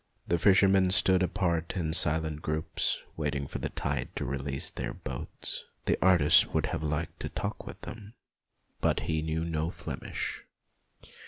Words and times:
The 0.27 0.39
fishermen 0.39 0.89
stood 0.89 1.21
apart 1.21 1.73
in 1.75 1.93
silent 1.93 2.41
groups, 2.41 2.97
waiting 3.17 3.45
for 3.45 3.59
the 3.59 3.69
tide 3.69 4.09
to 4.15 4.25
release 4.25 4.71
their 4.71 4.95
boats. 4.95 5.63
The 5.85 5.95
artist 6.03 6.55
would 6.55 6.65
have 6.73 6.81
liked 6.81 7.19
to 7.19 7.29
talk 7.29 7.67
with 7.67 7.81
them, 7.81 8.15
but 8.79 9.01
he 9.01 9.21
knew 9.21 9.45
no 9.45 9.69
Flemish. 9.69 10.43